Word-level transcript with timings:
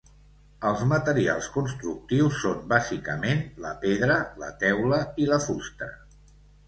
Els 0.67 0.79
materials 0.91 1.49
constructius 1.57 2.39
són 2.45 2.65
bàsicament 2.71 3.43
la 3.67 3.75
pedra, 3.85 4.17
la 4.45 4.51
teula 4.65 5.03
i 5.25 5.29
la 5.35 5.39
fusta. 5.45 5.91